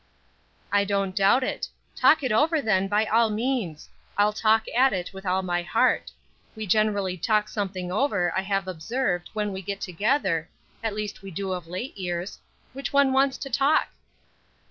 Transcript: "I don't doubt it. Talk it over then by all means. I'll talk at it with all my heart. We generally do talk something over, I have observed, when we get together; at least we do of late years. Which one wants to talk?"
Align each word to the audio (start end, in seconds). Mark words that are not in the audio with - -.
"I 0.71 0.83
don't 0.83 1.15
doubt 1.15 1.43
it. 1.43 1.67
Talk 1.95 2.23
it 2.23 2.31
over 2.31 2.59
then 2.59 2.87
by 2.87 3.05
all 3.05 3.29
means. 3.29 3.87
I'll 4.17 4.33
talk 4.33 4.65
at 4.75 4.93
it 4.93 5.13
with 5.13 5.27
all 5.27 5.43
my 5.43 5.61
heart. 5.61 6.11
We 6.55 6.65
generally 6.65 7.15
do 7.17 7.21
talk 7.21 7.47
something 7.47 7.91
over, 7.91 8.33
I 8.35 8.41
have 8.41 8.67
observed, 8.67 9.29
when 9.33 9.53
we 9.53 9.61
get 9.61 9.79
together; 9.79 10.49
at 10.81 10.95
least 10.95 11.21
we 11.21 11.29
do 11.29 11.53
of 11.53 11.67
late 11.67 11.95
years. 11.95 12.39
Which 12.73 12.91
one 12.91 13.13
wants 13.13 13.37
to 13.37 13.49
talk?" 13.51 13.89